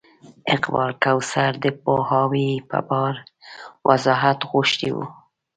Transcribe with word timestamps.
اقبال 0.55 0.91
کوثر 1.03 1.51
د 1.63 1.65
پوهاوي 1.83 2.51
په 2.69 2.79
پار 2.89 3.13
وضاحت 3.89 4.39
غوښتی 4.51 4.89
و. 4.95 4.97